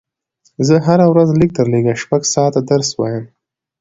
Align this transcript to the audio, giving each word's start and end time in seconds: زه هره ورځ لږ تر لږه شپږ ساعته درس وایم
زه 0.67 0.75
هره 0.87 1.05
ورځ 1.11 1.29
لږ 1.39 1.49
تر 1.57 1.65
لږه 1.73 1.93
شپږ 2.01 2.21
ساعته 2.33 2.59
درس 2.69 2.89
وایم 2.99 3.25